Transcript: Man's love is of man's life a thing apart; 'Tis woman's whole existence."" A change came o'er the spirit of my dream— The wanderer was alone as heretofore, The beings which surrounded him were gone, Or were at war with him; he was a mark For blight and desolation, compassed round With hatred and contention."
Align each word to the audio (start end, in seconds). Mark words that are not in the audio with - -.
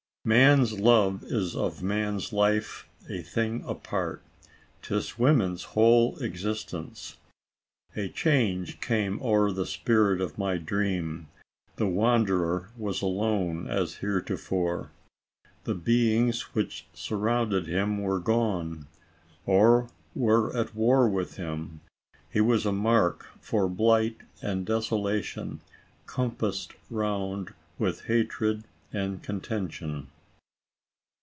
Man's 0.23 0.79
love 0.79 1.23
is 1.23 1.55
of 1.55 1.81
man's 1.81 2.31
life 2.31 2.87
a 3.09 3.23
thing 3.23 3.63
apart; 3.65 4.21
'Tis 4.83 5.17
woman's 5.17 5.63
whole 5.73 6.15
existence."" 6.19 7.17
A 7.95 8.07
change 8.07 8.79
came 8.81 9.19
o'er 9.23 9.51
the 9.51 9.65
spirit 9.65 10.21
of 10.21 10.37
my 10.37 10.57
dream— 10.59 11.27
The 11.77 11.87
wanderer 11.87 12.69
was 12.77 13.01
alone 13.01 13.65
as 13.67 13.95
heretofore, 13.95 14.91
The 15.63 15.73
beings 15.73 16.53
which 16.53 16.85
surrounded 16.93 17.65
him 17.65 17.97
were 17.97 18.19
gone, 18.19 18.85
Or 19.47 19.89
were 20.13 20.55
at 20.55 20.75
war 20.75 21.09
with 21.09 21.37
him; 21.37 21.81
he 22.31 22.41
was 22.41 22.67
a 22.67 22.71
mark 22.71 23.25
For 23.39 23.67
blight 23.67 24.17
and 24.39 24.67
desolation, 24.67 25.61
compassed 26.05 26.73
round 26.91 27.55
With 27.79 28.01
hatred 28.05 28.65
and 28.93 29.23
contention." 29.23 30.05